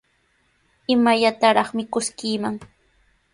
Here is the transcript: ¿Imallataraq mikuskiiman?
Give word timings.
¿Imallataraq 0.95 1.69
mikuskiiman? 1.77 2.55